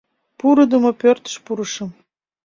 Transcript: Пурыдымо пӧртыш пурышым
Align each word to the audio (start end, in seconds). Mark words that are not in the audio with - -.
Пурыдымо 0.39 0.91
пӧртыш 1.01 1.35
пурышым 1.45 1.91